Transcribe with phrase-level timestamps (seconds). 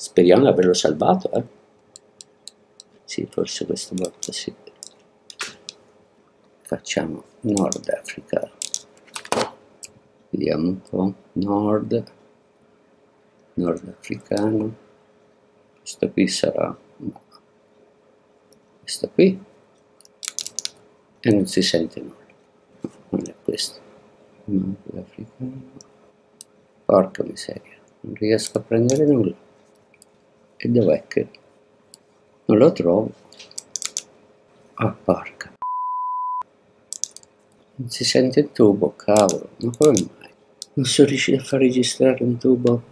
[0.00, 1.44] Speriamo di averlo salvato, eh.
[3.04, 4.50] Sì, forse questa volta sì.
[6.62, 8.50] Facciamo Nord Africa.
[10.30, 11.14] Vediamo un po'.
[11.32, 12.02] Nord.
[13.52, 14.74] Nordafricano.
[15.80, 16.74] Questo qui sarà...
[18.80, 19.44] Questo qui.
[21.20, 22.26] E non si sente nulla.
[23.10, 23.78] Non è questo.
[24.44, 25.62] Nordafricano.
[26.86, 27.76] Porca miseria.
[28.00, 29.48] Non riesco a prendere nulla.
[30.62, 31.26] E dov'è che...
[32.44, 33.10] Non lo trovo.
[34.74, 35.54] Ah, porca.
[37.76, 39.48] Non si sente il tubo, cavolo.
[39.60, 40.30] Ma come mai?
[40.74, 42.82] Non sono riuscito a far registrare un tubo.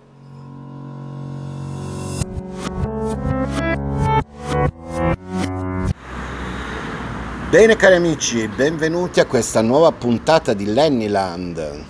[7.51, 11.85] Bene cari amici, benvenuti a questa nuova puntata di Lennyland.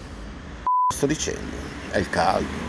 [0.93, 1.57] Sto dicendo,
[1.93, 2.68] è il caldo.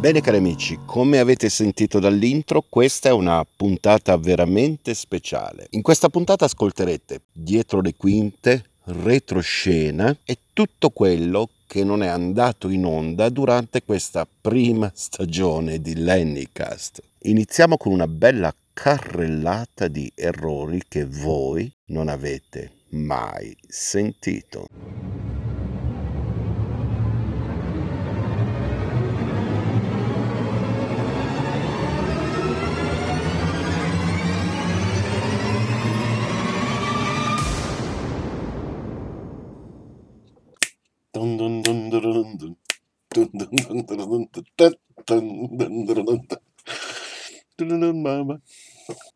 [0.00, 5.66] Bene cari amici, come avete sentito dall'intro, questa è una puntata veramente speciale.
[5.72, 12.70] In questa puntata ascolterete dietro le quinte, retroscena e tutto quello che non è andato
[12.70, 17.02] in onda durante questa prima stagione di Lennycast.
[17.24, 24.66] Iniziamo con una bella carrellata di errori che voi non avete mai sentito.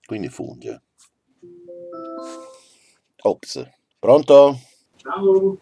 [0.07, 0.83] Quindi funge.
[3.23, 4.59] Ops, pronto?
[4.97, 5.59] Ciao.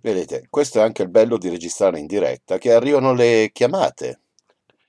[0.00, 4.20] Vedete, questo è anche il bello di registrare in diretta, che arrivano le chiamate.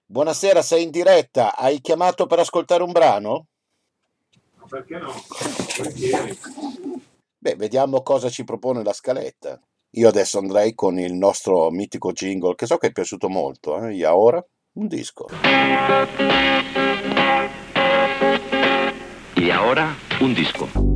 [0.06, 3.48] Buonasera, sei in diretta, hai chiamato per ascoltare un brano?
[4.70, 5.12] Perché no?
[5.78, 6.38] Volentieri.
[7.38, 9.60] Beh, vediamo cosa ci propone la scaletta.
[9.96, 13.96] Io adesso andrei con il nostro mitico jingle, che so che è piaciuto molto, eh?
[13.96, 14.44] E ora
[14.74, 15.28] un disco.
[19.36, 20.93] Y ahora un disco.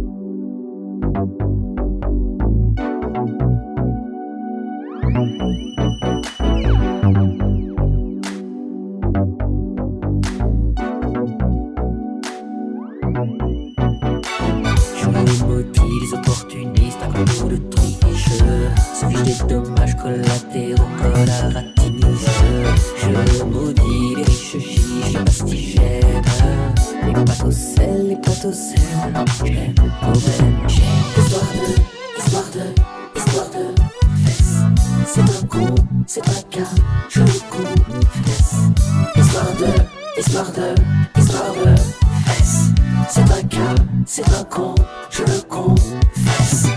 [43.17, 44.75] C'est un cas, c'est un con,
[45.09, 46.67] je le confesse.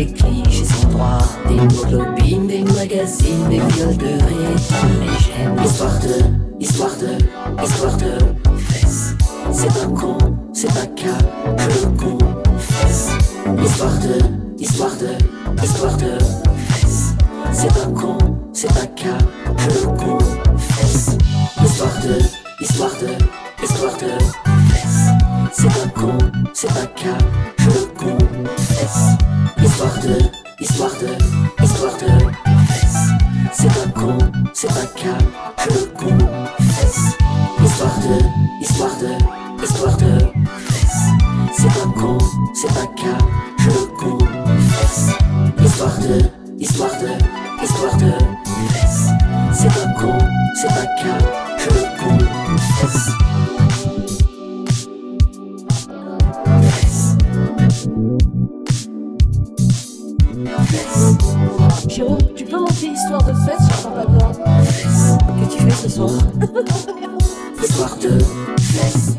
[0.00, 5.56] Les pas clichés sans droit Des moglobines, des magazines Des viols de rétine Mais j'aime
[5.60, 6.14] l'histoire de
[6.58, 9.14] Histoire de Histoire de fesses.
[9.52, 10.16] C'est un con,
[10.54, 11.18] c'est un cas
[11.58, 13.08] Je le confesse.
[13.62, 16.18] Histoire de Histoire de Histoire de
[16.70, 17.14] fesses.
[17.52, 18.16] C'est un con,
[18.54, 19.18] c'est un cas
[19.58, 21.18] Je le confesse.
[21.62, 24.08] Histoire de Histoire de Histoire de
[24.72, 25.10] fesses.
[25.52, 26.16] C'est un con,
[26.54, 27.18] c'est un cas
[62.78, 64.32] histoire de fête sur Papa Blanc.
[64.32, 66.10] Que tu fais ce soir?
[67.62, 68.18] Histoire de
[68.58, 69.09] fesse.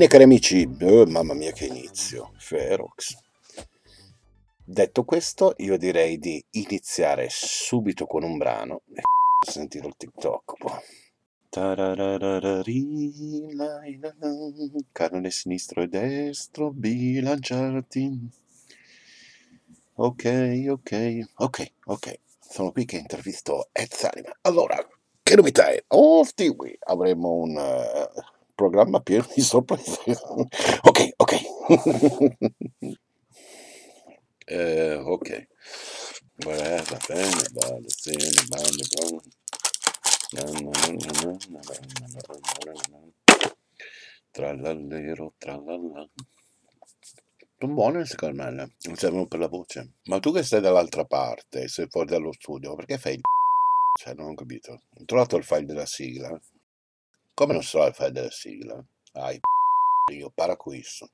[0.00, 3.18] Bene cari amici, eh, mamma mia che inizio, Ferox.
[4.64, 8.80] Detto questo, io direi di iniziare subito con un brano.
[8.94, 9.02] E
[9.46, 10.54] sentire il TikTok.
[10.56, 10.80] boh.
[14.90, 18.30] Canone sinistro e destro, bilanciarti.
[19.96, 22.18] Ok, ok, ok, ok.
[22.38, 24.32] Sono qui che intervisto Ed Sullivan.
[24.40, 24.78] Allora,
[25.22, 25.84] che novità è?
[25.88, 30.02] Oh, Stewie, avremo un eh, programma pieno di sorprese.
[30.82, 31.34] ok, ok.
[34.52, 35.46] Eh, ok.
[36.44, 39.22] Va va bene, va bene, va bene.
[44.32, 46.10] Trallallero, trallalla.
[47.58, 48.68] Sono buone me, eh.
[48.88, 49.98] non servono per la voce.
[50.06, 53.20] Ma tu che stai dall'altra parte, sei fuori dallo studio, perché fai il
[54.00, 54.72] Cioè, non ho capito.
[54.72, 56.36] Ho trovato il file della sigla.
[57.40, 58.86] Come non so il file della sigla?
[59.12, 59.40] Ah, i
[60.12, 61.12] io para questo.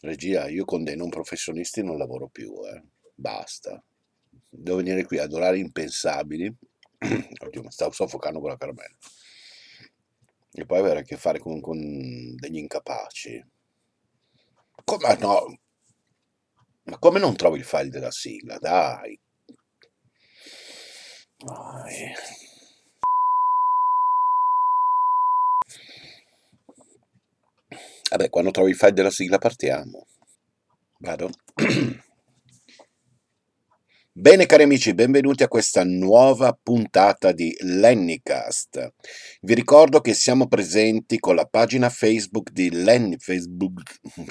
[0.00, 2.82] Regia, io con dei non professionisti non lavoro più, eh.
[3.14, 3.84] Basta.
[4.48, 6.46] Devo venire qui ad orari impensabili.
[7.44, 8.96] Oddio, mi stavo soffocando con la caramella.
[10.52, 11.76] E poi avere a che fare con, con
[12.36, 13.46] degli incapaci.
[14.84, 15.58] Come no?
[16.84, 18.56] Ma come non trovi il file della sigla?
[18.56, 19.20] Dai.
[21.36, 22.46] Dai.
[28.10, 30.06] Vabbè, quando trovi il file della sigla partiamo.
[30.98, 31.30] Vado.
[34.12, 38.94] Bene cari amici, benvenuti a questa nuova puntata di Lennycast.
[39.42, 44.00] Vi ricordo che siamo presenti con la pagina Facebook di Lenny Facebook.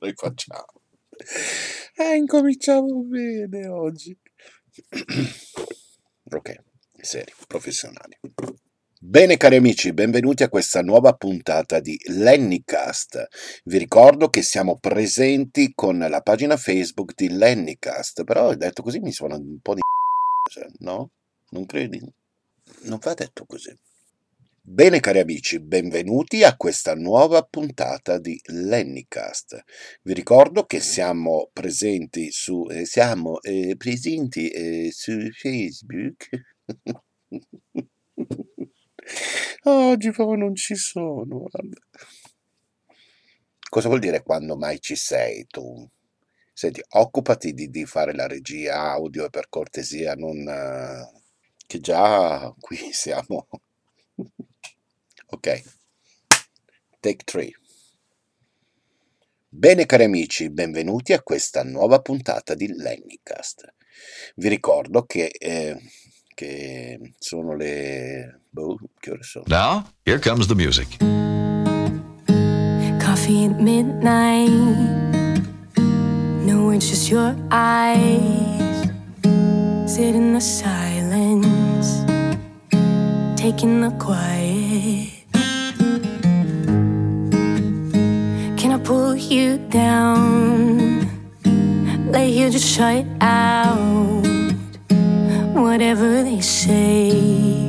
[0.00, 0.66] Rifacciamo.
[1.96, 4.16] Eh, incominciamo bene oggi.
[6.30, 6.62] ok,
[7.00, 8.16] seri, professionali.
[9.00, 13.28] Bene cari amici, benvenuti a questa nuova puntata di Lennycast.
[13.62, 19.12] Vi ricordo che siamo presenti con la pagina Facebook di Lennycast, però detto così mi
[19.12, 19.80] suona un po' di
[20.50, 21.12] cioè, no?
[21.50, 22.00] Non credi?
[22.86, 23.72] Non va detto così.
[24.60, 29.62] Bene cari amici, benvenuti a questa nuova puntata di Lennycast.
[30.02, 36.28] Vi ricordo che siamo presenti su eh, siamo eh, presenti eh, su Facebook.
[39.64, 41.24] Oggi proprio non ci sono.
[41.24, 41.80] guarda.
[43.68, 45.88] Cosa vuol dire quando mai ci sei tu?
[46.52, 50.36] Senti, occupati di, di fare la regia audio per cortesia non...
[50.48, 51.22] eh,
[51.66, 53.46] che già qui siamo...
[55.26, 55.62] ok,
[57.00, 57.52] take three.
[59.50, 63.74] Bene cari amici, benvenuti a questa nuova puntata di Lennycast.
[64.36, 65.76] Vi ricordo che, eh,
[66.34, 68.42] che sono le...
[68.58, 69.12] Boh, che?
[69.46, 70.98] Now, here comes the music.
[72.98, 74.50] Coffee at midnight.
[76.44, 78.90] No, it's just your eyes.
[79.86, 82.02] Sit in the silence,
[83.36, 85.12] taking the quiet.
[88.58, 91.06] Can I pull you down?
[92.10, 94.26] Let you just shut out
[95.54, 97.67] whatever they say.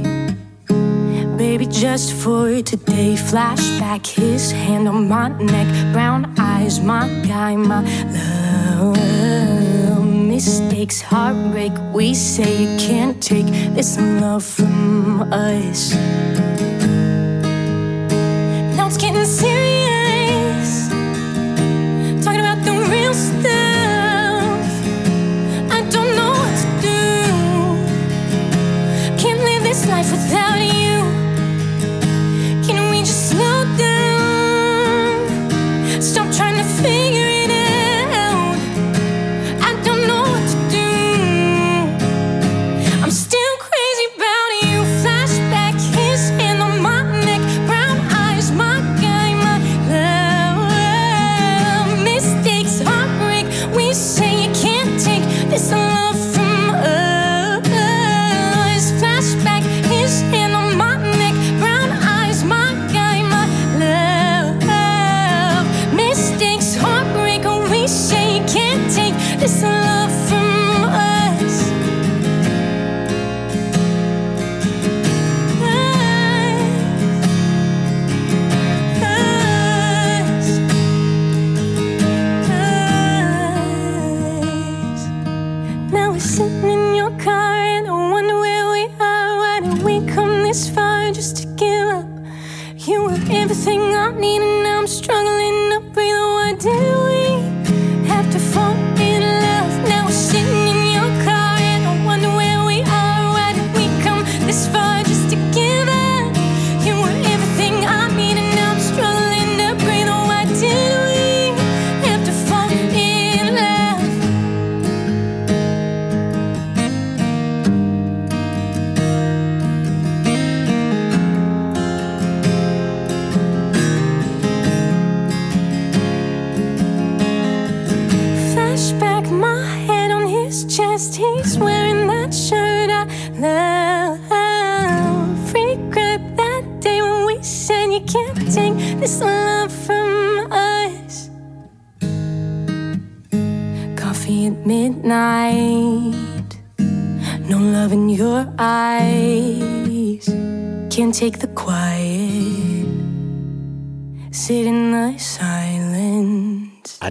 [1.49, 7.81] Baby, just for today, flashback, his hand on my neck, brown eyes, my guy, my
[8.13, 8.95] love.
[10.05, 15.95] Mistakes, heartbreak, we say you can't take this love from us.
[18.75, 20.89] Now it's getting serious,
[22.23, 24.69] talking about the real stuff.
[25.77, 27.01] I don't know what to do.
[29.17, 30.68] Can't live this life without you.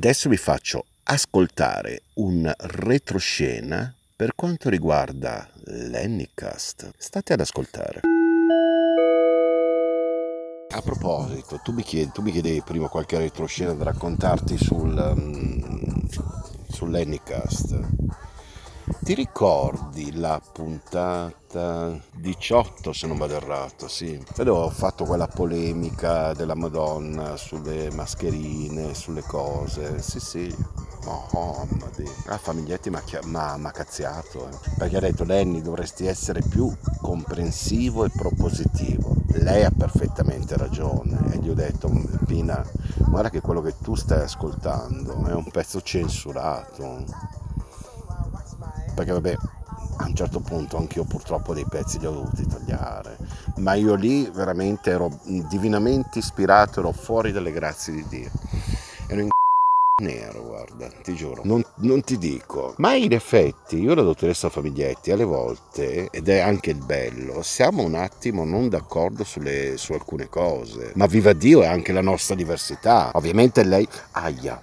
[0.09, 6.93] Adesso vi faccio ascoltare un retroscena per quanto riguarda l'Annicast.
[6.97, 8.01] State ad ascoltare.
[10.71, 16.09] A proposito, tu mi, chiedi, tu mi chiedevi prima qualche retroscena da raccontarti sul, um,
[16.71, 17.79] sull'Annicast.
[19.01, 24.23] Ti ricordi la puntata 18 se non vado errato, sì.
[24.45, 30.03] Io ho fatto quella polemica della Madonna sulle mascherine, sulle cose.
[30.03, 30.57] Sì, sì.
[31.05, 32.03] Mohammed.
[32.27, 34.47] La famiglietti mi ha cazziato.
[34.47, 34.57] Eh.
[34.77, 39.17] Perché ha detto Lenny dovresti essere più comprensivo e propositivo.
[39.29, 41.33] Lei ha perfettamente ragione.
[41.33, 41.91] E gli ho detto,
[42.27, 42.63] Pina,
[43.07, 47.37] guarda che quello che tu stai ascoltando è un pezzo censurato
[48.99, 49.37] perché vabbè
[49.99, 53.17] a un certo punto anch'io purtroppo dei pezzi li ho dovuti tagliare,
[53.57, 58.31] ma io lì veramente ero divinamente ispirato, ero fuori dalle grazie di Dio.
[59.07, 59.29] Ero in
[60.03, 61.43] nero, guarda, ti giuro.
[61.45, 62.75] Non, non, ti dico.
[62.79, 67.43] Ma in effetti, io e la dottoressa Famiglietti, alle volte, ed è anche il bello,
[67.43, 70.93] siamo un attimo non d'accordo sulle, su alcune cose.
[70.95, 73.11] Ma viva Dio, è anche la nostra diversità.
[73.15, 73.87] Ovviamente lei...
[74.13, 74.61] Aia,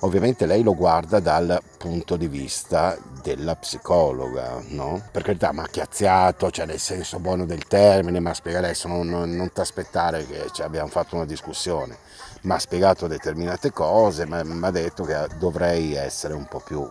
[0.00, 5.02] Ovviamente lei lo guarda dal punto di vista della psicologa, no?
[5.10, 9.30] Per carità, ma chiazziato, cioè nel senso buono del termine, ma spiega adesso, non, non,
[9.30, 11.96] non ti aspettare che cioè, abbiamo fatto una discussione,
[12.42, 16.88] mi ha spiegato determinate cose, ma mi ha detto che dovrei essere un po' più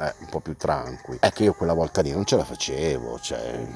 [0.00, 1.18] eh, un po' più tranquilli.
[1.20, 3.66] È che io quella volta lì non ce la facevo, cioè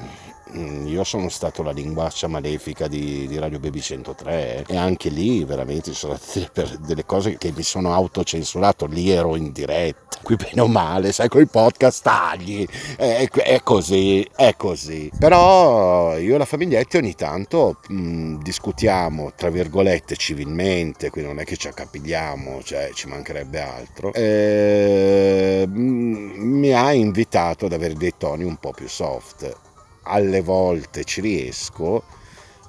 [0.53, 5.91] io sono stato la linguaccia malefica di, di, Radio Baby 103 e anche lì veramente
[5.91, 10.61] ci sono state delle cose che mi sono autocensurato, lì ero in diretta, qui bene
[10.61, 15.11] o male, sai, con i podcast tagli, è, è, così, è così.
[15.17, 21.39] Però io e la famiglietta ogni tanto mh, mm, discutiamo, tra virgolette, civilmente, qui non
[21.39, 24.13] è che ci accapigliamo, cioè ci mancherebbe altro.
[24.13, 29.71] E, mh, mm, mi ha invitato ad avere dei toni un po' più soft.
[30.03, 32.03] Alle volte ci riesco,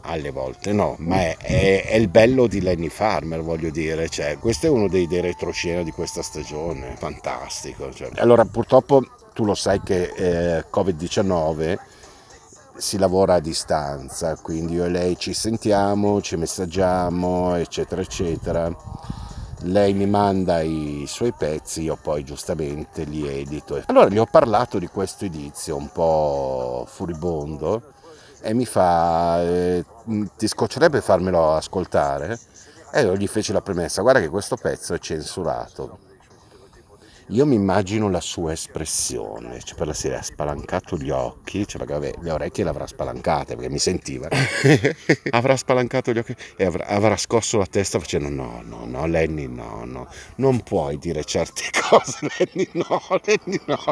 [0.02, 4.08] alle volte no, ma è, è, è il bello di Lenny Farmer, voglio dire.
[4.08, 7.92] Cioè, questo è uno dei, dei retroscena di questa stagione, fantastico.
[7.92, 8.10] Cioè.
[8.16, 11.76] Allora, purtroppo tu lo sai che eh, Covid-19
[12.76, 19.22] si lavora a distanza, quindi io e lei ci sentiamo, ci messaggiamo, eccetera, eccetera
[19.64, 23.82] lei mi manda i suoi pezzi, io poi giustamente li edito.
[23.86, 27.92] Allora gli ho parlato di questo edizio un po' furibondo
[28.40, 29.84] e mi fa, eh,
[30.36, 32.38] ti scoccerebbe farmelo ascoltare?
[32.92, 35.98] E io gli feci la premessa, guarda che questo pezzo è censurato.
[37.28, 41.82] Io mi immagino la sua espressione, cioè per la sera ha spalancato gli occhi, cioè
[41.82, 44.28] vabbè, le orecchie le avrà spalancate perché mi sentiva,
[45.30, 49.46] avrà spalancato gli occhi e avrà, avrà, scosso la testa facendo no, no, no, Lenny
[49.46, 53.78] no, no, non puoi dire certe cose, Lenny no, Lenny no.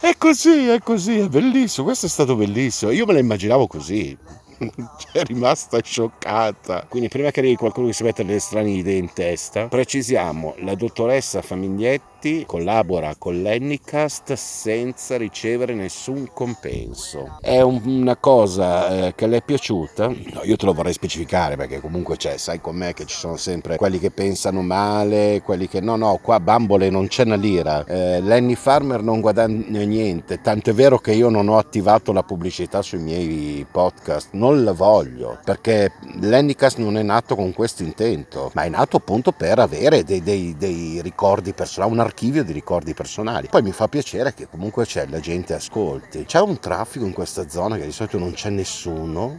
[0.00, 4.18] è così, è così, è bellissimo, questo è stato bellissimo, io me la immaginavo così
[5.12, 6.86] è rimasta scioccata.
[6.88, 10.74] Quindi prima che arrivi qualcuno che si mette delle strane idee in testa, precisiamo, la
[10.74, 17.38] dottoressa Famiglietti Uniti collabora con l'Ennicast senza ricevere nessun compenso.
[17.40, 20.08] È un, una cosa eh, che le è piaciuta?
[20.08, 23.76] No, io te lo vorrei specificare perché comunque c'è, sai com'è che ci sono sempre
[23.76, 27.84] quelli che pensano male, quelli che no, no, qua bambole non c'è una lira.
[27.84, 32.24] Eh, Lenny Farmer non guadagna niente, tanto è vero che io non ho attivato la
[32.24, 38.50] pubblicità sui miei podcast, non la voglio perché l'Ennicast non è nato con questo intento,
[38.54, 42.00] ma è nato appunto per avere dei, dei, dei ricordi personali, un
[42.42, 43.48] di ricordi personali.
[43.48, 46.24] Poi mi fa piacere che comunque c'è la gente ascolti.
[46.24, 49.38] C'è un traffico in questa zona che di solito non c'è nessuno.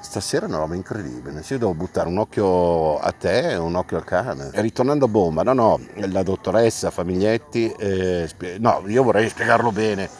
[0.00, 3.96] Stasera è una roba incredibile, io devo buttare un occhio a te e un occhio
[3.96, 4.50] al cane.
[4.52, 10.10] E ritornando a bomba, no no, la dottoressa Famiglietti, eh, no, io vorrei spiegarlo bene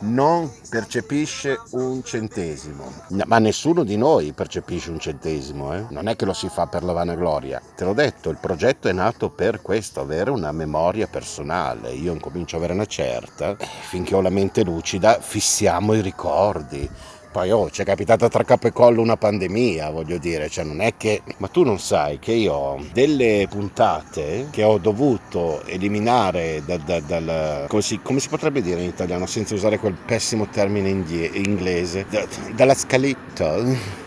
[0.00, 2.92] non percepisce un centesimo,
[3.26, 5.86] ma nessuno di noi percepisce un centesimo, eh?
[5.90, 7.60] non è che lo si fa per la vanagloria.
[7.74, 11.92] Te l'ho detto, il progetto è nato per questo, avere una memoria personale.
[11.92, 16.88] Io incomincio ad avere una certa, finché ho la mente lucida, fissiamo i ricordi
[17.30, 20.94] Poi oh, c'è capitata tra capo e collo una pandemia, voglio dire, cioè non è
[20.96, 21.22] che...
[21.36, 27.00] Ma tu non sai che io ho delle puntate che ho dovuto eliminare da- da-
[27.00, 27.66] dal...
[27.68, 32.06] Come si, come si potrebbe dire in italiano senza usare quel pessimo termine indie- inglese?
[32.08, 34.06] Da- dalla scaletta.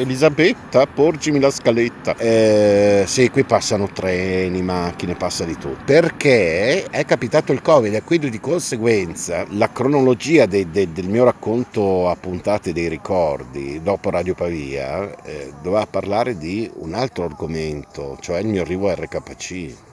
[0.00, 2.16] Elisabetta, porgimi la scaletta.
[2.16, 5.82] Eh, sì, qui passano treni, macchine, passa di tutto.
[5.84, 11.24] Perché è capitato il Covid e quindi di conseguenza la cronologia dei- de- del mio
[11.24, 18.16] racconto a puntate dei ricordi dopo Radio Pavia eh, doveva parlare di un altro argomento,
[18.20, 19.88] cioè il mio arrivo a RKC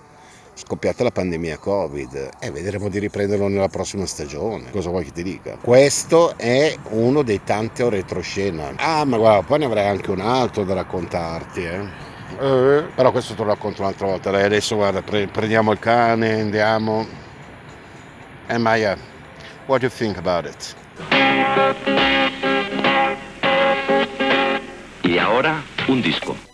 [0.57, 4.71] scoppiata la pandemia Covid e vedremo di riprenderlo nella prossima stagione.
[4.71, 5.57] Cosa vuoi che ti dica?
[5.61, 8.73] Questo è uno dei tanti retroscena.
[8.77, 12.05] Ah, ma guarda, poi ne avrei anche un altro da raccontarti, eh.
[12.39, 14.31] Eh, però questo te lo racconto un'altra volta.
[14.31, 17.05] Dai, adesso guarda, pre- prendiamo il cane, andiamo.
[18.47, 18.97] E Maya,
[19.67, 20.75] what do you think about it?
[25.03, 26.46] Y ahora, un disco.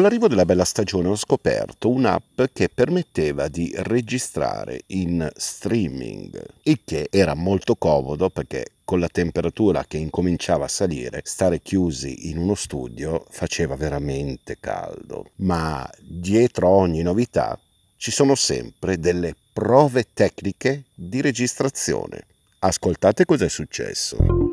[0.00, 6.80] Con l'arrivo della bella stagione ho scoperto un'app che permetteva di registrare in streaming, il
[6.86, 12.38] che era molto comodo perché con la temperatura che incominciava a salire, stare chiusi in
[12.38, 15.32] uno studio faceva veramente caldo.
[15.36, 17.60] Ma dietro ogni novità
[17.98, 22.24] ci sono sempre delle prove tecniche di registrazione.
[22.60, 24.49] Ascoltate cos'è successo.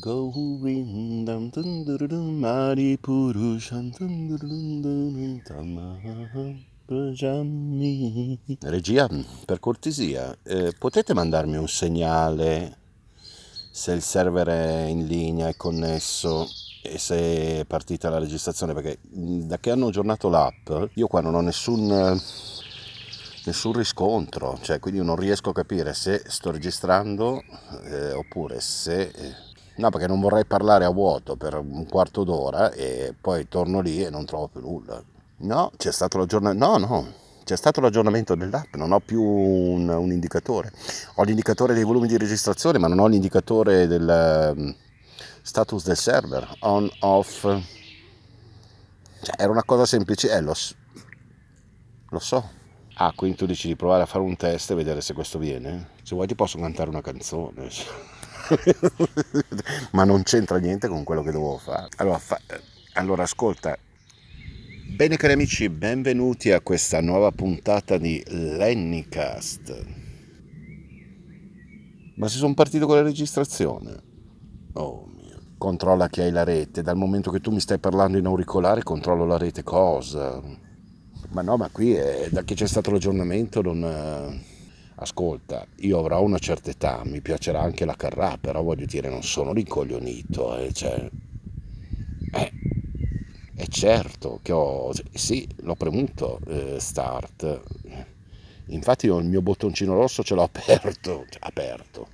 [0.00, 1.50] Dun,
[2.08, 6.54] dun, Mari Purushan, dun, dun, dun, dun, Tamaha,
[6.84, 8.38] Prajami.
[8.62, 9.08] Regia,
[9.44, 12.78] per cortesia, eh, potete mandarmi un segnale
[13.70, 16.48] se il server è in linea, è connesso
[16.82, 18.74] e se è partita la registrazione?
[18.74, 22.20] Perché mh, da che hanno aggiornato l'app, io qua non ho nessun eh,
[23.46, 27.42] nessun riscontro, cioè quindi non riesco a capire se sto registrando
[27.84, 29.52] eh, oppure se...
[29.76, 34.04] No, perché non vorrei parlare a vuoto per un quarto d'ora e poi torno lì
[34.04, 35.02] e non trovo più nulla.
[35.38, 36.66] No, c'è stato l'aggiornamento.
[36.66, 37.12] No, no,
[37.44, 40.72] c'è stato l'aggiornamento dell'app, non ho più un, un indicatore.
[41.16, 44.74] Ho l'indicatore dei volumi di registrazione, ma non ho l'indicatore del ehm,
[45.42, 47.42] status del server, on, off.
[47.42, 50.54] Cioè, era una cosa semplice, eh, lo,
[52.10, 52.62] lo so.
[52.94, 55.90] Ah, quindi tu dici di provare a fare un test e vedere se questo viene?
[56.02, 57.68] Se vuoi ti posso cantare una canzone.
[59.92, 61.88] ma non c'entra niente con quello che devo fare.
[61.96, 62.40] Allora, fa-
[62.94, 63.76] allora ascolta,
[64.96, 69.86] bene cari amici, benvenuti a questa nuova puntata di Lennycast.
[72.16, 74.02] Ma si sono partito con la registrazione?
[74.74, 75.42] Oh mio.
[75.58, 79.24] Controlla che hai la rete, dal momento che tu mi stai parlando in auricolare controllo
[79.24, 80.40] la rete cosa?
[81.30, 84.52] Ma no, ma qui è, da che c'è stato l'aggiornamento non...
[85.04, 89.22] Ascolta, io avrò una certa età, mi piacerà anche la Carrà, però voglio dire, non
[89.22, 91.10] sono rincoglionito, eh, cioè...
[92.32, 92.52] Eh,
[93.54, 94.90] è certo che ho...
[95.12, 97.62] Sì, l'ho premuto, eh, start.
[98.68, 102.08] Infatti il mio bottoncino rosso ce l'ho aperto, cioè, aperto.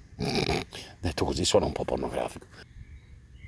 [0.98, 2.46] Detto così suona un po' pornografico.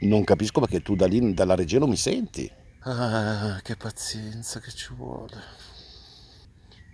[0.02, 2.48] Non capisco perché tu da lì, dalla regia non mi senti.
[2.82, 5.36] Ah, che pazienza che ci vuole.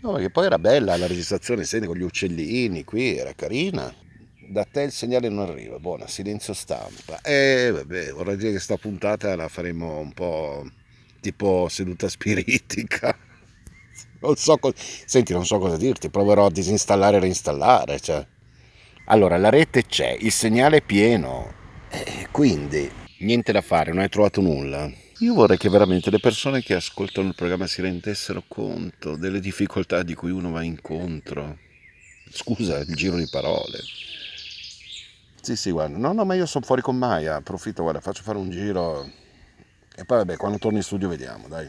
[0.01, 3.93] No, perché poi era bella la registrazione, senti con gli uccellini qui, era carina.
[4.51, 7.21] Da te il segnale non arriva, buona, silenzio stampa.
[7.21, 10.65] E vabbè, vorrei dire che sta puntata la faremo un po'
[11.21, 13.17] tipo seduta spiritica.
[14.21, 18.01] Non so co- Senti, non so cosa dirti, proverò a disinstallare e reinstallare.
[18.01, 18.27] Cioè.
[19.07, 21.53] Allora, la rete c'è, il segnale è pieno,
[21.91, 24.91] e quindi niente da fare, non hai trovato nulla.
[25.21, 30.05] Io vorrei che veramente le persone che ascoltano il programma si rendessero conto delle difficoltà
[30.05, 31.59] di cui uno va incontro.
[32.31, 33.81] Scusa il giro di parole.
[35.41, 35.97] Sì, sì, guarda.
[35.97, 37.35] No, no, ma io sono fuori con Maya.
[37.35, 39.11] Approfitto, guarda, faccio fare un giro.
[39.97, 41.69] E poi, vabbè, quando torni in studio vediamo, dai.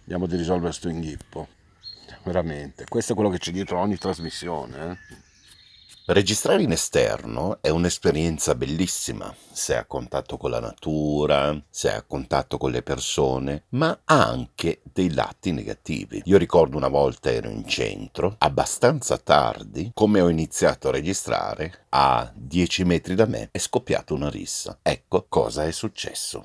[0.00, 1.48] Vediamo di risolvere sto inghippo.
[2.24, 2.84] Veramente.
[2.86, 5.16] Questo è quello che c'è dietro ogni trasmissione, eh.
[6.10, 12.56] Registrare in esterno è un'esperienza bellissima, se a contatto con la natura, se a contatto
[12.56, 16.22] con le persone, ma ha anche dei lati negativi.
[16.24, 22.32] Io ricordo una volta ero in centro, abbastanza tardi, come ho iniziato a registrare, a
[22.34, 24.78] 10 metri da me è scoppiata una rissa.
[24.80, 26.44] Ecco cosa è successo.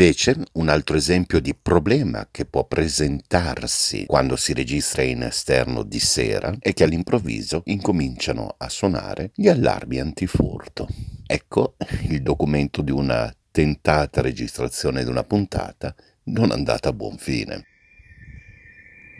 [0.00, 5.98] Invece, un altro esempio di problema che può presentarsi quando si registra in esterno di
[5.98, 10.86] sera è che all'improvviso incominciano a suonare gli allarmi antifurto.
[11.26, 11.74] Ecco
[12.10, 15.92] il documento di una tentata registrazione di una puntata
[16.26, 17.66] non andata a buon fine.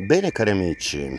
[0.06, 1.10] Bene cari amici,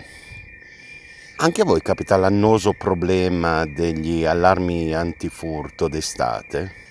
[1.35, 6.87] anche a voi capita l'annoso problema degli allarmi antifurto d'estate?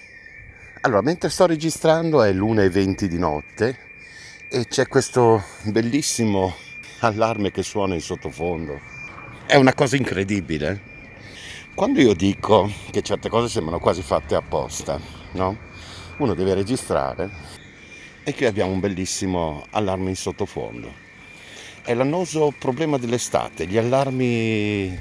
[0.89, 3.79] Allora, mentre sto registrando è l'1.20 di notte
[4.49, 6.55] e c'è questo bellissimo
[7.01, 8.81] allarme che suona in sottofondo.
[9.45, 10.81] È una cosa incredibile.
[11.75, 14.99] Quando io dico che certe cose sembrano quasi fatte apposta,
[15.33, 15.59] no?
[16.17, 17.29] Uno deve registrare
[18.25, 20.91] e qui abbiamo un bellissimo allarme in sottofondo.
[21.83, 24.99] È l'annoso problema dell'estate, gli allarmi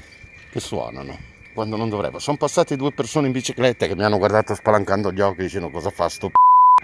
[0.51, 2.19] che suonano quando non dovrebbero.
[2.19, 5.89] Sono passate due persone in bicicletta che mi hanno guardato spalancando gli occhi dicendo cosa
[5.89, 6.35] fa sto p***o.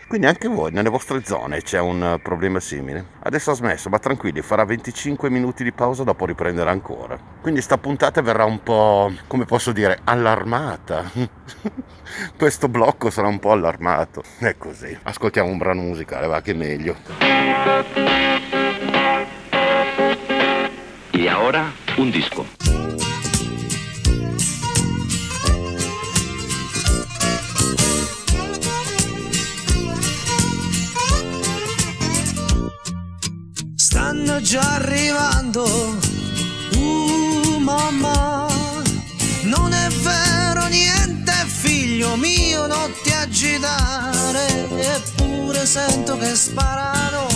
[0.08, 3.06] Quindi anche voi nelle vostre zone c'è un problema simile.
[3.22, 7.20] Adesso ha smesso, ma tranquilli, farà 25 minuti di pausa, dopo riprenderà ancora.
[7.40, 11.12] Quindi sta puntata verrà un po', come posso dire, allarmata.
[12.36, 14.24] Questo blocco sarà un po' allarmato.
[14.40, 14.98] È così.
[15.04, 16.96] Ascoltiamo un brano musicale, va che meglio.
[21.12, 23.13] Y ahora un disco.
[34.04, 35.64] stanno già arrivando.
[36.76, 38.48] Uh, mamma,
[39.44, 44.68] non è vero niente, figlio mio, non ti agitare.
[44.78, 47.28] Eppure sento che sparano.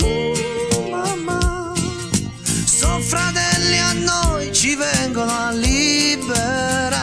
[0.00, 1.72] Uh, mamma,
[2.64, 6.98] sono fratelli a noi, ci vengono a liberare.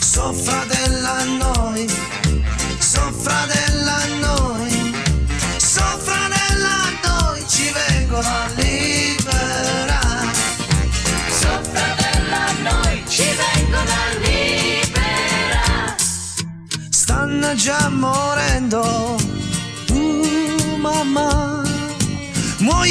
[0.00, 1.39] Sono fratelli a noi.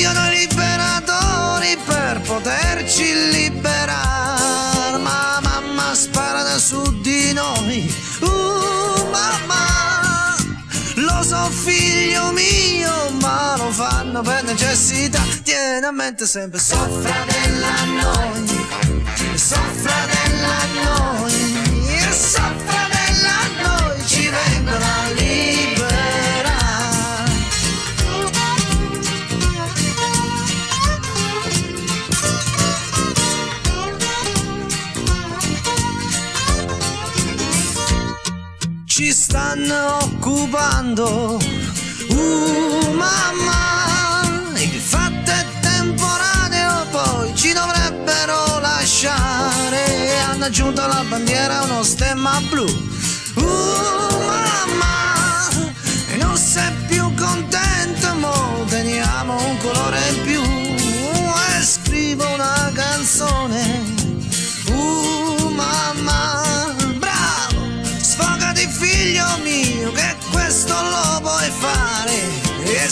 [0.01, 4.97] I liberatori per poterci liberare.
[4.97, 7.93] Ma mamma spara su di noi.
[8.21, 10.35] Uh, mamma,
[10.95, 15.21] lo so figlio mio, ma lo fanno per necessità.
[15.43, 18.67] Tieni a mente sempre, soffra della noi,
[19.35, 21.31] soffra della noi,
[22.11, 25.08] soffra della noi, ci vengono
[38.99, 41.39] Ci stanno occupando,
[42.09, 50.19] uh mamma, il fatto è temporaneo, poi ci dovrebbero lasciare.
[50.29, 54.98] Hanno aggiunto alla bandiera uno stemma blu, uh mamma,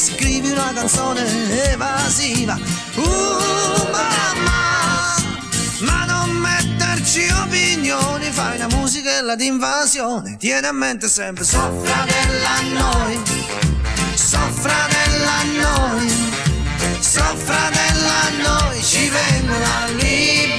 [0.08, 1.26] scrivi una canzone
[1.72, 2.58] evasiva,
[2.96, 5.16] uh mamma,
[5.82, 13.20] ma non metterci opinioni, fai una musica d'invasione, tieni a mente sempre, soffra della noi,
[14.16, 16.10] soffra della noi,
[17.02, 20.57] soffra della noi, ci vengono a liberare,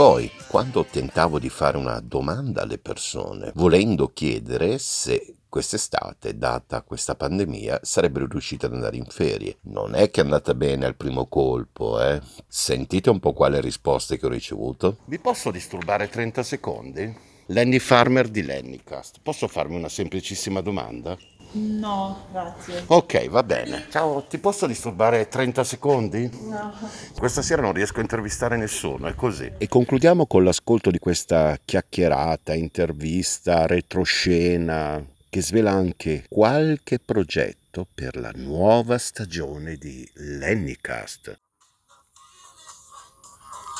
[0.00, 7.14] poi, quando tentavo di fare una domanda alle persone, volendo chiedere se quest'estate, data questa
[7.14, 9.58] pandemia, sarebbero riuscite ad andare in ferie.
[9.64, 12.18] Non è che è andata bene al primo colpo, eh?
[12.48, 15.00] Sentite un po' quale risposte che ho ricevuto.
[15.04, 17.14] Vi posso disturbare 30 secondi?
[17.48, 19.18] Lenny Farmer di Lennycast.
[19.22, 21.14] Posso farmi una semplicissima domanda?
[21.52, 22.84] No, grazie.
[22.86, 23.86] Ok, va bene.
[23.90, 26.30] Ciao, ti posso disturbare 30 secondi?
[26.44, 26.72] No.
[27.18, 29.50] Questa sera non riesco a intervistare nessuno, è così.
[29.58, 38.16] E concludiamo con l'ascolto di questa chiacchierata, intervista, retroscena, che svela anche qualche progetto per
[38.16, 41.38] la nuova stagione di Lennycast.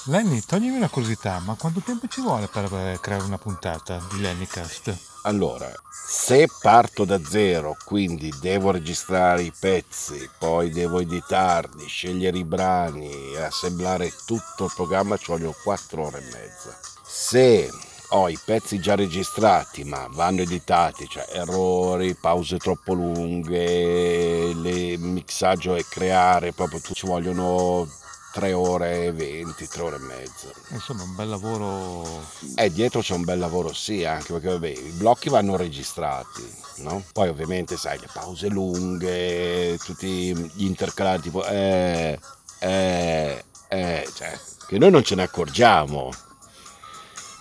[0.06, 4.20] Lenny, toglimi una curiosità, ma quanto tempo ci vuole per eh, creare una puntata di
[4.20, 5.09] Lennycast?
[5.24, 12.44] Allora, se parto da zero, quindi devo registrare i pezzi, poi devo editarli, scegliere i
[12.44, 16.74] brani, assemblare tutto il programma, ci voglio 4 ore e mezza.
[17.04, 17.70] Se
[18.12, 25.74] ho i pezzi già registrati, ma vanno editati, cioè errori, pause troppo lunghe, il mixaggio
[25.74, 27.86] e creare, proprio ci vogliono
[28.32, 30.48] 3 ore e 20, 3 ore e mezza.
[30.68, 32.24] Insomma, un bel lavoro.
[32.54, 36.42] Eh, dietro c'è un bel lavoro, sì, anche perché vabbè, i blocchi vanno registrati,
[36.76, 37.02] no?
[37.12, 42.18] Poi ovviamente, sai, le pause lunghe, tutti gli intercalati, tipo, eh,
[42.60, 46.10] eh, eh, cioè, che noi non ce ne accorgiamo,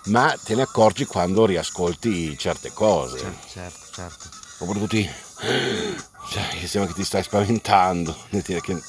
[0.05, 3.19] ma te ne accorgi quando riascolti certe cose.
[3.19, 4.29] Certo, certo, certo.
[4.57, 5.03] Proprio tutti,
[6.31, 8.81] cioè, che sembra che ti stai spaventando, che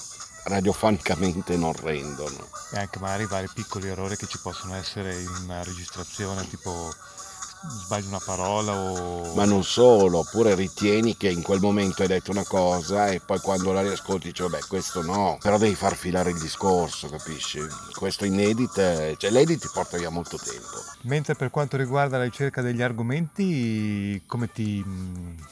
[0.45, 2.49] radiofonicamente non rendono.
[2.73, 6.91] E anche magari vari piccoli errori che ci possono essere in una registrazione, tipo
[7.63, 9.35] sbagli una parola o...
[9.35, 13.39] Ma non solo, oppure ritieni che in quel momento hai detto una cosa e poi
[13.41, 17.61] quando la riascolti dici vabbè questo no, però devi far filare il discorso, capisci?
[17.95, 20.83] Questo in edit, cioè l'edit ti porta via molto tempo.
[21.03, 24.83] Mentre per quanto riguarda la ricerca degli argomenti, come, ti,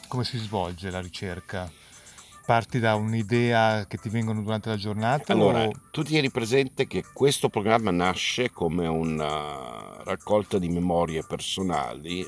[0.09, 1.71] come si svolge la ricerca?
[2.49, 5.35] Parti da un'idea che ti vengono durante la giornata?
[5.35, 12.27] Allora, o- tu tieni presente che questo programma nasce come una raccolta di memorie personali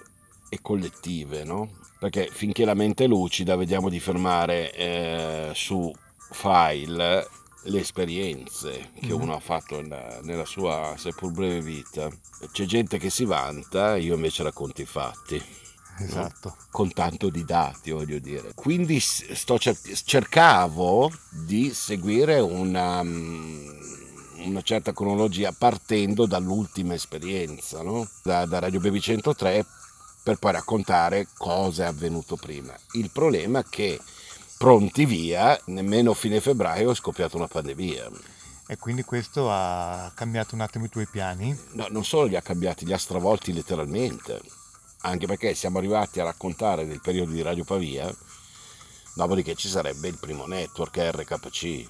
[0.51, 1.71] e collettive, no?
[1.99, 5.91] Perché finché la mente è lucida vediamo di fermare eh, su
[6.33, 7.27] file
[7.65, 9.23] le esperienze che Mhm.
[9.23, 12.11] uno ha fatto nella, nella sua seppur breve vita.
[12.53, 15.43] C'è gente che si vanta, io invece racconto i fatti.
[16.05, 16.57] Esatto.
[16.71, 18.53] con tanto di dati, voglio dire.
[18.55, 23.69] Quindi cer- cercavo di seguire una, mm,
[24.47, 28.09] una certa cronologia partendo dall'ultima esperienza, no?
[28.23, 29.65] da, da Radio Baby 103,
[30.23, 32.75] per poi raccontare cosa è avvenuto prima.
[32.93, 33.99] Il problema è che
[34.59, 38.11] pronti via, nemmeno fine febbraio è scoppiata una pandemia.
[38.67, 41.59] E quindi questo ha cambiato un attimo i tuoi piani?
[41.73, 44.41] No, non solo li ha cambiati, li ha stravolti letteralmente,
[45.01, 48.15] anche perché siamo arrivati a raccontare del periodo di Radio Pavia,
[49.15, 51.87] dopodiché ci sarebbe il primo network RKC.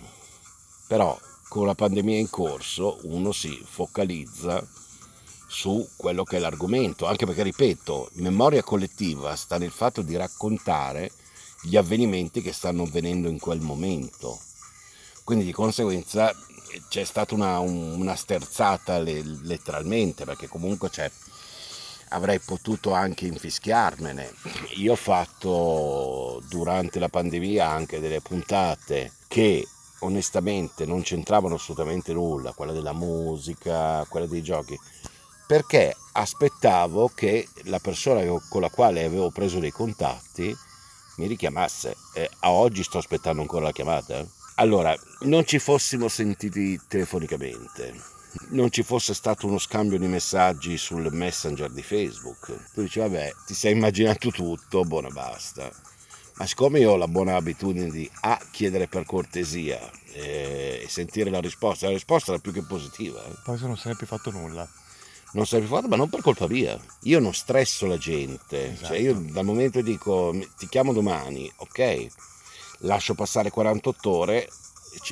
[0.87, 1.19] Però
[1.49, 4.65] con la pandemia in corso uno si focalizza
[5.47, 11.11] su quello che è l'argomento, anche perché, ripeto, memoria collettiva sta nel fatto di raccontare
[11.63, 14.39] gli avvenimenti che stanno avvenendo in quel momento.
[15.25, 16.33] Quindi di conseguenza
[16.89, 21.11] c'è stata una, un- una sterzata le- letteralmente, perché comunque c'è,
[22.11, 24.33] avrei potuto anche infischiarmene.
[24.77, 29.67] Io ho fatto durante la pandemia anche delle puntate che
[30.01, 34.79] onestamente non c'entravano assolutamente nulla, quella della musica, quella dei giochi,
[35.47, 40.55] perché aspettavo che la persona con la quale avevo preso dei contatti
[41.17, 41.97] mi richiamasse.
[42.15, 44.19] E a oggi sto aspettando ancora la chiamata.
[44.19, 44.27] eh.
[44.57, 47.95] Allora, non ci fossimo sentiti telefonicamente,
[48.51, 52.73] non ci fosse stato uno scambio di messaggi sul messenger di Facebook.
[52.75, 55.71] Tu dici, vabbè, ti sei immaginato tutto, buona basta.
[56.35, 59.79] Ma siccome io ho la buona abitudine di A, chiedere per cortesia
[60.13, 63.23] eh, e sentire la risposta, la risposta era più che positiva.
[63.25, 63.35] eh.
[63.45, 64.67] Poi se non ne è più fatto nulla.
[65.33, 66.81] Non sei più fatto, ma non per colpa mia.
[67.03, 68.77] Io non stresso la gente.
[68.83, 72.07] Cioè io dal momento che dico ti chiamo domani, ok,
[72.79, 74.49] lascio passare 48 ore,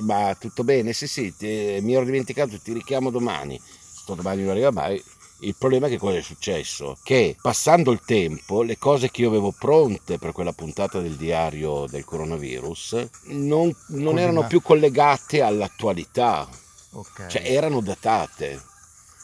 [0.03, 0.93] ma tutto bene?
[0.93, 3.61] Sì, sì, ti- mi ero dimenticato, ti richiamo domani.
[3.63, 5.03] Sto domani non arriva mai.
[5.41, 6.99] Il problema è che cosa è successo?
[7.03, 11.87] Che passando il tempo, le cose che io avevo pronte per quella puntata del diario
[11.89, 16.49] del coronavirus non, non erano più collegate all'attualità,
[16.93, 17.27] Ok.
[17.27, 18.61] cioè erano datate.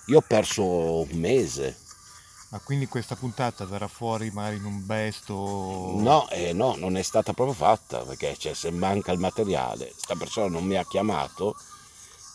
[0.07, 0.65] Io ho perso
[1.01, 1.77] un mese.
[2.55, 6.01] Ma quindi questa puntata verrà fuori magari in un best o...
[6.01, 10.15] No, eh, no, non è stata proprio fatta perché cioè, se manca il materiale, sta
[10.15, 11.57] persona non mi ha chiamato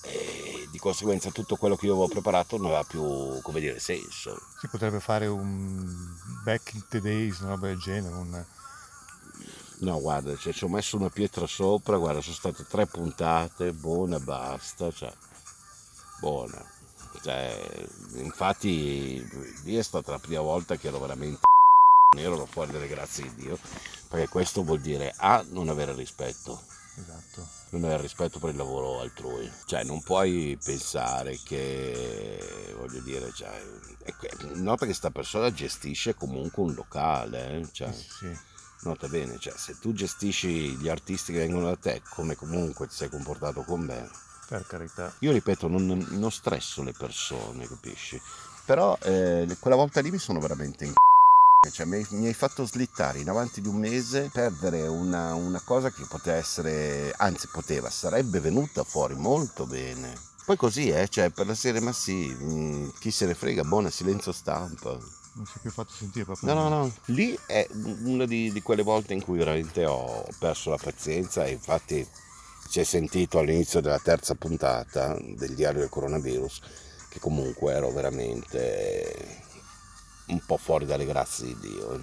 [0.03, 4.38] e di conseguenza tutto quello che io avevo preparato non aveva più, come dire, senso.
[4.60, 5.86] Si potrebbe fare un
[6.43, 8.13] back in the days, una roba del genere.
[8.13, 8.45] un-
[9.79, 14.19] No, guarda, cioè, ci ho messo una pietra sopra, guarda, sono state tre puntate, buona,
[14.19, 15.13] basta, cioè,
[16.19, 16.62] buona.
[17.21, 19.21] Cioè, infatti,
[19.63, 21.41] lì è stata la prima volta che ero veramente
[22.15, 23.60] nero, ero fuori dalle grazie di Dio,
[24.08, 26.62] perché questo vuol dire A, non avere rispetto,
[26.95, 27.47] Esatto.
[27.71, 29.49] non avere rispetto per il lavoro altrui.
[29.65, 33.62] Cioè, non puoi pensare che, voglio dire, cioè,
[34.55, 38.36] nota che sta persona gestisce comunque un locale, eh, cioè, Sì.
[38.82, 42.95] nota bene, cioè, se tu gestisci gli artisti che vengono da te, come comunque ti
[42.95, 44.09] sei comportato con me,
[44.50, 45.14] Per carità.
[45.20, 48.20] io ripeto, non, non stresso le persone, capisci?
[48.66, 50.93] Però eh, quella volta lì mi sono veramente in
[51.72, 55.62] cioè, mi, hai, mi hai fatto slittare in avanti di un mese, perdere una, una
[55.64, 60.14] cosa che poteva essere, anzi poteva, sarebbe venuta fuori molto bene.
[60.45, 63.91] Poi così, eh, cioè per la serie, ma sì, mh, chi se ne frega, buona,
[63.91, 64.97] silenzio stampa.
[65.34, 66.52] Non si è più fatto sentire proprio.
[66.52, 67.68] No, no, no, lì è
[68.06, 72.08] una di, di quelle volte in cui veramente ho perso la pazienza e infatti
[72.70, 76.61] si è sentito all'inizio della terza puntata del diario del coronavirus
[77.09, 79.43] che comunque ero veramente
[80.28, 81.95] un po' fuori dalle grazie di Dio.
[81.95, 82.01] eh.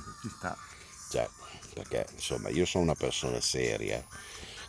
[1.09, 1.29] Cioè,
[1.73, 4.05] perché insomma io sono una persona seria,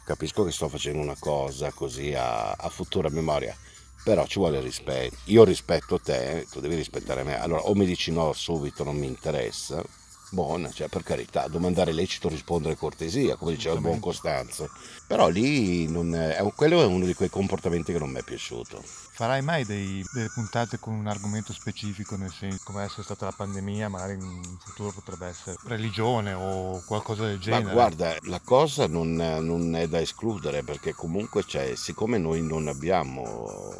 [0.06, 3.58] capisco che sto facendo una cosa così a, a futura memoria,
[4.04, 5.16] però ci vuole rispetto.
[5.26, 7.40] Io rispetto te, tu devi rispettare me.
[7.40, 9.84] Allora o mi dici no subito, non mi interessa,
[10.30, 14.70] buona, cioè per carità, domandare lecito, rispondere cortesia, come diceva il buon Costanzo.
[15.06, 18.84] Però lì non è, quello è uno di quei comportamenti che non mi è piaciuto.
[19.18, 23.26] Farai mai dei- delle puntate con un argomento specifico, nel senso come adesso è stata
[23.26, 27.64] la pandemia, magari in futuro potrebbe essere religione o qualcosa del genere?
[27.64, 32.68] Ma guarda, la cosa non, non è da escludere perché comunque c'è, siccome noi non
[32.68, 33.24] abbiamo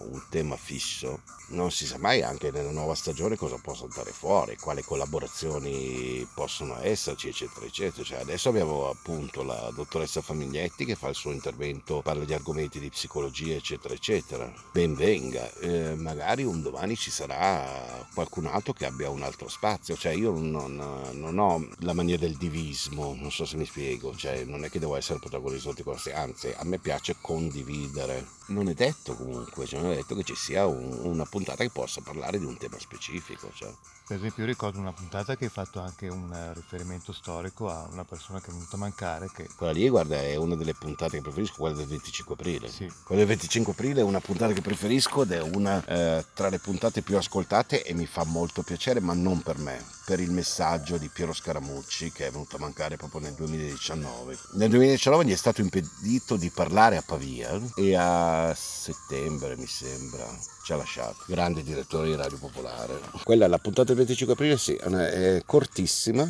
[0.10, 4.58] un tema fisso, non si sa mai anche nella nuova stagione cosa può saltare fuori,
[4.58, 8.04] quali collaborazioni possono esserci, eccetera, eccetera.
[8.04, 12.80] Cioè, adesso abbiamo appunto la dottoressa Famiglietti che fa il suo intervento, parla di argomenti
[12.80, 14.52] di psicologia, eccetera, eccetera.
[14.72, 15.26] Ben venga.
[15.28, 20.14] Venga, eh, magari un domani ci sarà qualcun altro che abbia un altro spazio, cioè
[20.14, 20.76] io non,
[21.14, 24.80] non ho la mania del divismo, non so se mi spiego, cioè non è che
[24.80, 28.36] devo essere protagonista di cose, anzi a me piace condividere.
[28.48, 31.70] Non è detto comunque, cioè non è detto che ci sia un- una puntata che
[31.70, 33.52] possa parlare di un tema specifico.
[33.54, 33.72] Cioè.
[34.08, 37.90] Per esempio, io ricordo una puntata che hai fatto anche un eh, riferimento storico a
[37.92, 39.30] una persona che è venuta a mancare.
[39.36, 42.70] Che Quella lì, guarda, è una delle puntate che preferisco, quella del 25 aprile.
[42.70, 42.90] Sì.
[43.04, 46.58] Quella del 25 aprile è una puntata che preferisco ed è una eh, tra le
[46.60, 50.98] puntate più ascoltate e mi fa molto piacere, ma non per me, per il messaggio
[50.98, 54.38] di Piero Scaramucci che è venuto a mancare proprio nel 2019.
[54.54, 60.26] Nel 2019 gli è stato impedito di parlare a Pavia e a settembre, mi sembra,
[60.64, 61.18] ci ha lasciato.
[61.26, 63.02] Grande direttore di Radio Popolare.
[63.26, 66.28] Quella, la puntata 25 aprile, sì, è cortissima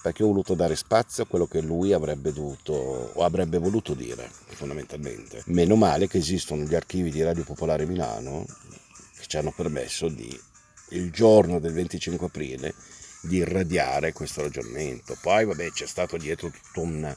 [0.00, 4.30] perché ho voluto dare spazio a quello che lui avrebbe dovuto o avrebbe voluto dire,
[4.46, 5.42] fondamentalmente.
[5.46, 8.46] Meno male che esistono gli archivi di Radio Popolare Milano
[9.18, 10.40] che ci hanno permesso di,
[10.90, 12.74] il giorno del 25 aprile,
[13.22, 15.16] di irradiare questo ragionamento.
[15.20, 17.14] Poi, vabbè, c'è stato dietro tutto un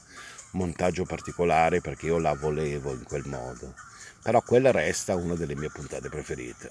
[0.52, 3.74] montaggio particolare perché io la volevo in quel modo.
[4.22, 6.70] Però quella resta una delle mie puntate preferite.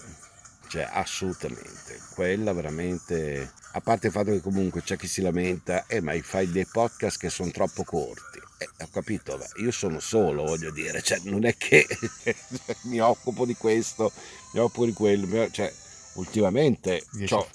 [0.72, 2.00] Cioè, assolutamente.
[2.14, 3.52] Quella veramente.
[3.74, 7.20] A parte il fatto che comunque c'è chi si lamenta, eh, ma fai dei podcast
[7.20, 8.40] che sono troppo corti.
[8.58, 11.86] Eh, ho capito, io sono solo, voglio dire, cioè, non è che
[12.84, 14.14] mi occupo di questo,
[14.54, 15.74] mi occupo di quello, cioè,
[16.14, 17.50] ultimamente c'ho-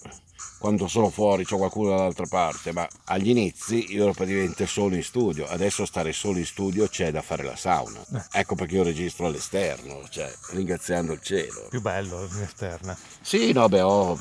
[0.58, 5.02] quando sono fuori c'ho qualcuno dall'altra parte, ma agli inizi io ero praticamente solo in
[5.02, 8.04] studio, adesso stare solo in studio c'è da fare la sauna.
[8.32, 11.66] Ecco perché io registro all'esterno, cioè ringraziando il cielo.
[11.68, 12.96] più bello in esterna.
[13.20, 14.18] Sì, no, beh, oh,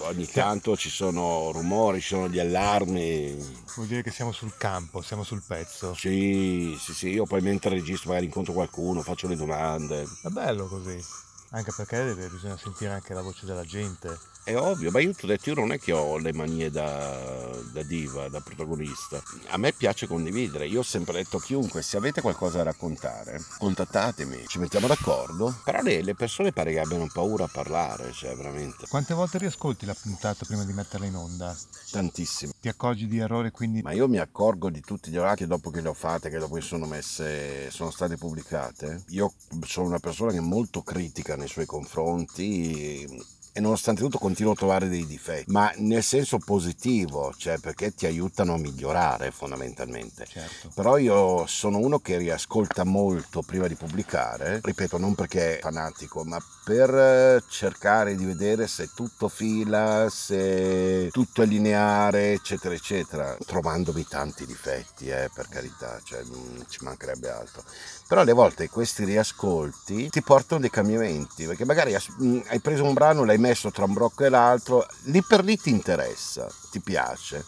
[0.00, 3.64] ogni tanto ci sono rumori, ci sono gli allarmi.
[3.74, 5.94] Vuol dire che siamo sul campo, siamo sul pezzo.
[5.94, 10.02] Sì, sì, sì, io poi mentre registro magari incontro qualcuno, faccio le domande.
[10.22, 11.02] È bello così.
[11.50, 14.18] Anche perché deve- bisogna sentire anche la voce della gente.
[14.46, 17.50] È ovvio, ma io ti ho detto, io non è che ho le manie da,
[17.72, 19.20] da diva, da protagonista.
[19.48, 20.68] A me piace condividere.
[20.68, 25.52] Io ho sempre detto a chiunque, se avete qualcosa da raccontare, contattatemi, ci mettiamo d'accordo.
[25.64, 29.84] Però le, le persone pare che abbiano paura a parlare, cioè veramente Quante volte riascolti
[29.84, 31.56] la puntata prima di metterla in onda?
[31.90, 32.52] tantissimo.
[32.60, 35.70] Ti accorgi di errori quindi Ma io mi accorgo di tutti gli orari che dopo
[35.70, 39.02] che le ho fatte, che dopo che sono messe, sono state pubblicate.
[39.08, 39.32] Io
[39.64, 44.54] sono una persona che è molto critica nei suoi confronti e nonostante tutto continuo a
[44.54, 50.26] trovare dei difetti, ma nel senso positivo, cioè perché ti aiutano a migliorare fondamentalmente.
[50.26, 50.70] certo.
[50.74, 56.22] Però io sono uno che riascolta molto prima di pubblicare, ripeto, non perché è fanatico,
[56.22, 63.38] ma per eh, cercare di vedere se tutto fila, se tutto è lineare, eccetera, eccetera,
[63.42, 67.64] trovandomi tanti difetti, eh, per carità, cioè non ci mancherebbe altro.
[68.08, 72.92] Però alle volte questi riascolti ti portano dei cambiamenti, perché magari mh, hai preso un
[72.92, 77.44] brano, l'hai messo tra un blocco e l'altro, lì per lì ti interessa, ti piace.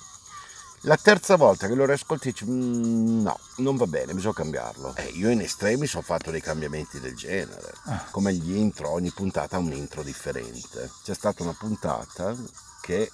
[0.83, 4.95] La terza volta che lo riascolti dici "Mm, no, non va bene, bisogna cambiarlo.
[4.97, 7.73] Eh, io in estremi ho fatto dei cambiamenti del genere,
[8.13, 10.91] come gli intro, ogni puntata ha un intro differente.
[11.05, 12.35] C'è stata una puntata
[12.81, 13.11] che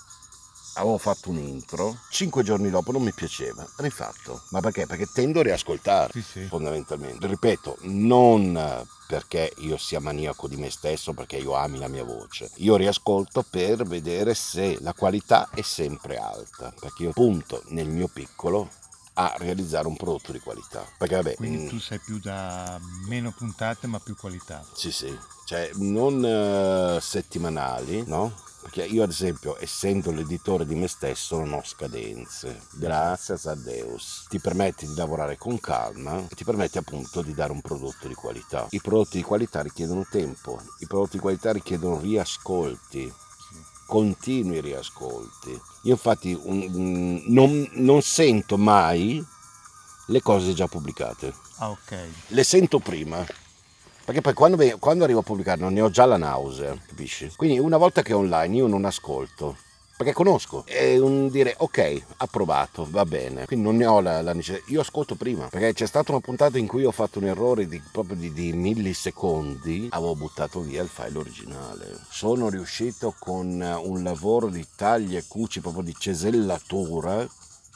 [0.75, 4.43] avevo fatto un intro, cinque giorni dopo non mi piaceva, rifatto.
[4.51, 4.87] Ma perché?
[4.87, 6.47] Perché tendo a riascoltare Sì, sì.
[6.47, 7.27] fondamentalmente.
[7.27, 12.51] Ripeto, non perché io sia maniaco di me stesso, perché io ami la mia voce.
[12.57, 18.09] Io riascolto per vedere se la qualità è sempre alta, perché io punto nel mio
[18.09, 18.69] piccolo
[19.17, 20.85] a realizzare un prodotto di qualità.
[20.99, 24.65] Perché vabbè, Quindi mm, tu sei più da meno puntate ma più qualità.
[24.75, 28.33] sì, sì, cioè non eh, settimanali, no?
[28.65, 32.63] Perché io ad esempio, essendo l'editore di me stesso, non ho scadenze.
[32.73, 34.25] Grazie a Deus.
[34.31, 38.67] Ti permette di lavorare con calma ti permette appunto di dare un prodotto di qualità.
[38.71, 43.13] I prodotti di qualità richiedono tempo, i prodotti di qualità richiedono riascolti,
[43.87, 45.61] continui riascolti.
[45.83, 49.23] Io infatti un- non, non sento mai
[50.07, 51.99] le cose già pubblicate Ah ok.
[52.29, 53.25] le sento prima.
[54.05, 57.33] Perché poi quando, quando arrivo a pubblicare non ne ho già la nausea, capisci?
[57.37, 59.57] Quindi una volta che è online io non ascolto.
[59.97, 60.65] Perché conosco.
[60.67, 63.47] È un dire ok, approvato, va bene.
[63.47, 64.71] Quindi non ne ho la, la necessità.
[64.73, 65.47] Io ascolto prima.
[65.49, 68.53] Perché c'è stata una puntata in cui ho fatto un errore di, proprio di, di
[68.53, 69.89] millisecondi.
[69.91, 71.97] Avevo buttato via il file originale.
[72.11, 77.25] Sono riuscito con un lavoro di taglia e cuci, proprio di cesellatura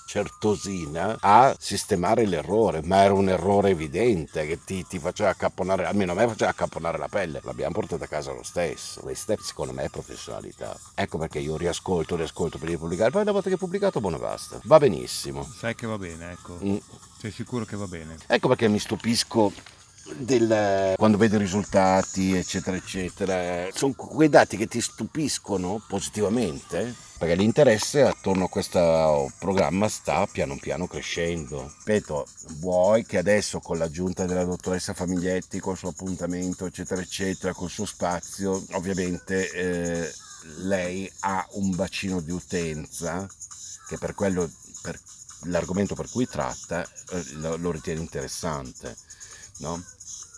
[0.08, 6.12] certosina a sistemare l'errore, ma era un errore evidente che ti, ti faceva accapponare, almeno
[6.12, 7.42] a me faceva accapponare la pelle.
[7.44, 9.02] L'abbiamo portata a casa lo stesso.
[9.02, 10.74] Questa secondo me è professionalità.
[10.94, 14.16] Ecco perché io riascolto, riascolto prima di pubblicare, poi una volta che ho pubblicato, buona
[14.16, 14.58] basta.
[14.64, 15.42] Va benissimo.
[15.44, 16.58] Sai che va bene, ecco.
[16.64, 16.76] Mm.
[17.20, 18.16] Sei sicuro che va bene?
[18.26, 19.52] Ecco perché mi stupisco
[20.16, 23.68] del, quando vedi i risultati, eccetera, eccetera.
[23.72, 30.56] Sono quei dati che ti stupiscono positivamente, perché l'interesse attorno a questo programma sta piano
[30.60, 31.72] piano crescendo.
[31.78, 32.26] Ripeto,
[32.58, 37.86] vuoi che adesso con l'aggiunta della dottoressa Famiglietti, col suo appuntamento, eccetera, eccetera, col suo
[37.86, 40.12] spazio, ovviamente eh,
[40.62, 43.26] lei ha un bacino di utenza
[43.88, 44.50] che per quello,
[44.82, 44.98] per
[45.44, 47.24] l'argomento per cui tratta, eh,
[47.56, 48.96] lo ritiene interessante.
[49.58, 49.82] No?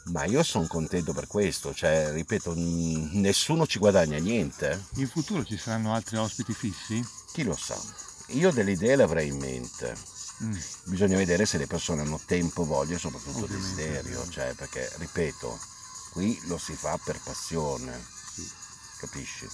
[0.04, 4.86] Ma io sono contento per questo, cioè, ripeto, n- nessuno ci guadagna niente.
[4.94, 7.06] In futuro ci saranno altri ospiti fissi?
[7.32, 7.78] Chi lo sa?
[8.28, 9.94] Io delle idee le avrei in mente.
[10.42, 10.56] Mm.
[10.84, 15.58] Bisogna vedere se le persone hanno tempo, voglia e soprattutto Ovviamente, desiderio, cioè, perché, ripeto,
[16.12, 17.92] qui lo si fa per passione,
[18.98, 19.46] capisci?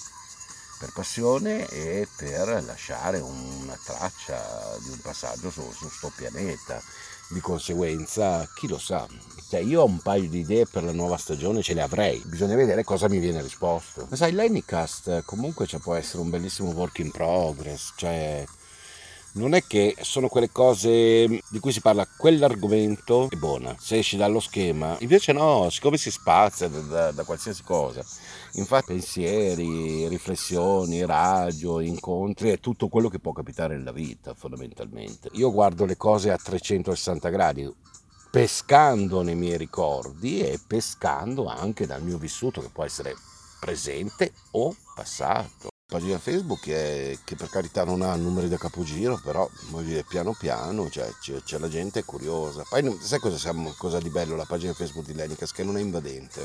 [0.78, 6.80] Per passione e per lasciare una traccia di un passaggio su, su sto pianeta.
[7.28, 9.06] Di conseguenza, chi lo sa?
[9.48, 12.22] Cioè, io ho un paio di idee per la nuova stagione, ce le avrei.
[12.26, 14.06] Bisogna vedere cosa mi viene risposto.
[14.08, 18.44] Ma sai, l'Anycast comunque cioè, può essere un bellissimo work in progress, cioè
[19.36, 24.16] non è che sono quelle cose di cui si parla quell'argomento è buona se esci
[24.16, 28.04] dallo schema invece no siccome si spazia da, da- da qualsiasi cosa
[28.56, 35.52] infatti pensieri riflessioni radio incontri è tutto quello che può capitare nella vita fondamentalmente io
[35.52, 37.74] guardo le cose a 360 gradi
[38.30, 43.14] pescando nei miei ricordi e pescando anche dal mio vissuto che può essere
[43.60, 49.48] presente o passato pagina Facebook che, che per carità non ha numeri da capogiro, però
[49.82, 52.64] dire, piano piano cioè, c'è, c'è la gente curiosa.
[52.68, 55.52] Poi sai cosa, siamo, cosa di bello la pagina Facebook di Lenicas?
[55.52, 56.44] Che non è invadente.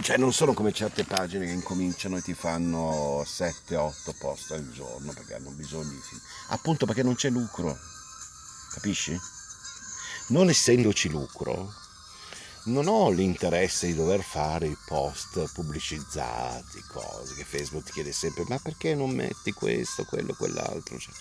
[0.00, 5.12] Cioè non sono come certe pagine che incominciano e ti fanno 7-8 post al giorno
[5.12, 6.00] perché hanno bisogno di...
[6.48, 7.76] Appunto perché non c'è lucro,
[8.72, 9.16] capisci?
[10.28, 11.72] Non essendoci lucro,
[12.64, 18.44] non ho l'interesse di dover fare i post pubblicizzati, cose che Facebook ti chiede sempre,
[18.48, 20.98] ma perché non metti questo, quello, quell'altro?
[20.98, 21.12] Cioè,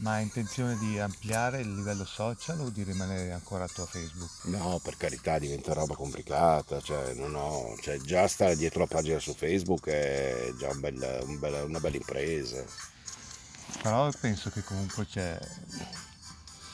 [0.00, 4.44] Ma hai intenzione di ampliare il livello social o di rimanere ancorato a Facebook?
[4.44, 9.18] no, per carità, diventa roba complicata, cioè, non ho, cioè, già stare dietro la pagina
[9.18, 12.64] su Facebook è già un bel- un bel- una bella impresa.
[13.82, 15.38] Però penso che comunque c'è...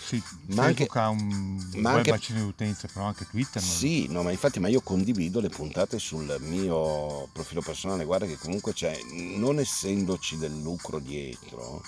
[0.06, 3.60] Sì, Ma Facebook anche- ha un ma bel anche- bacino di utenza, però anche Twitter
[3.60, 3.70] non...
[3.72, 8.36] Sì, no, ma infatti, ma io condivido le puntate sul mio profilo personale, guarda che
[8.38, 8.96] comunque c'è,
[9.36, 11.82] non essendoci del lucro dietro,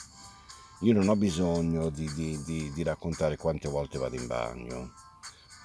[0.81, 4.93] io non ho bisogno di, di- di- di raccontare quante volte vado in bagno,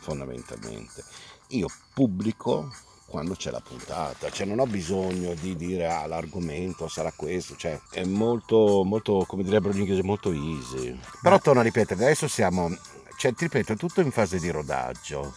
[0.02, 1.04] fondamentalmente.
[1.50, 2.70] Io pubblico
[3.06, 7.80] quando c'è la puntata, cioè non ho bisogno di dire ah l'argomento sarà questo, cioè
[7.92, 10.98] è molto, molto, come direbbero gli inglesi, molto easy.
[11.22, 12.76] Però torno a ripetere, adesso siamo,
[13.18, 15.32] cioè ti ripeto, tutto in fase di rodaggio.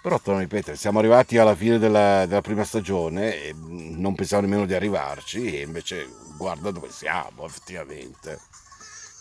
[0.00, 4.42] Però torno a ripetere, siamo arrivati alla fine della, della prima stagione e non pensavo
[4.42, 8.38] nemmeno di arrivarci e invece guarda dove siamo effettivamente.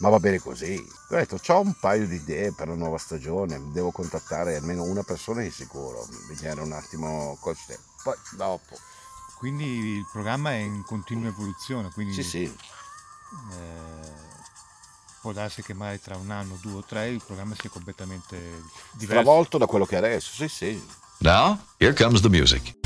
[0.02, 0.76] Ma va bene così.
[1.10, 5.04] Ho detto, ho un paio di idee per la nuova stagione, devo contattare almeno una
[5.04, 7.78] persona di sicuro, vedere un attimo cos'è.
[8.04, 8.76] Poi dopo,
[9.38, 14.12] Quindi il programma è in continua evoluzione, quindi sì sì, eh,
[15.22, 18.38] può darsi che magari tra un anno, due o tre il programma sia completamente
[18.94, 19.22] diverso.
[19.22, 20.84] stravolto da quello che è adesso, sì sì.
[21.20, 22.81] Now, here comes the music.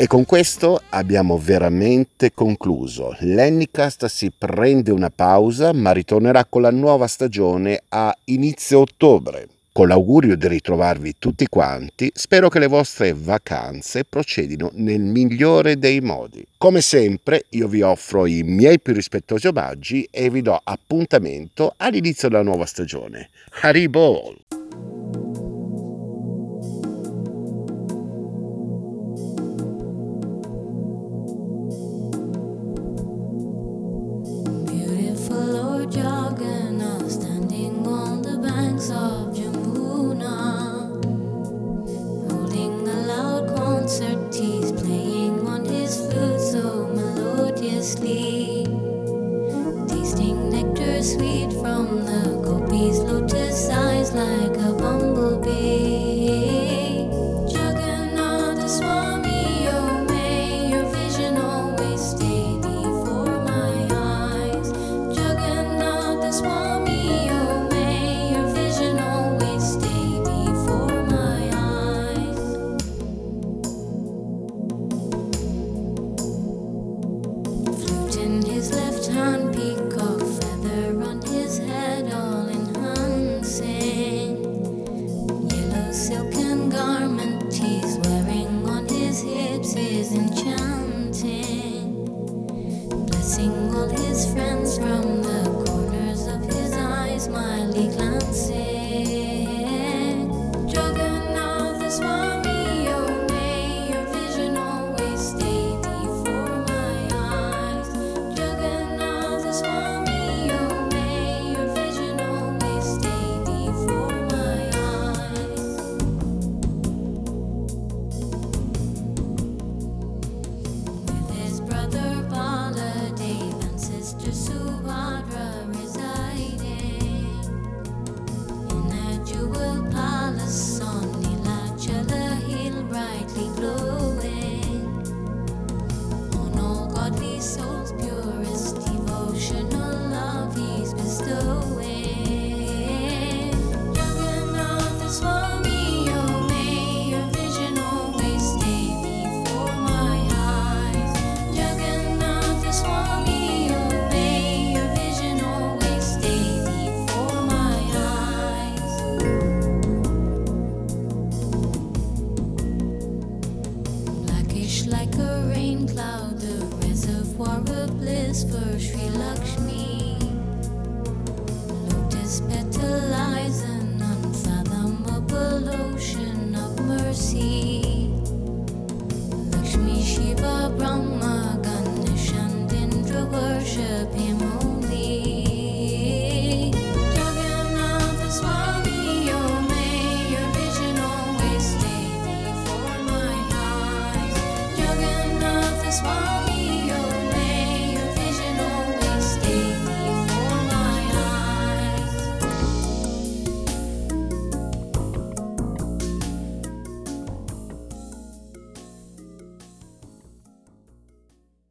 [0.00, 3.16] E con questo abbiamo veramente concluso.
[3.18, 9.48] L'Ennicast si prende una pausa ma ritornerà con la nuova stagione a inizio ottobre.
[9.72, 16.00] Con l'augurio di ritrovarvi tutti quanti, spero che le vostre vacanze procedino nel migliore dei
[16.00, 16.46] modi.
[16.56, 22.28] Come sempre, io vi offro i miei più rispettosi omaggi e vi do appuntamento all'inizio
[22.28, 23.30] della nuova stagione.
[23.62, 24.36] Haribo!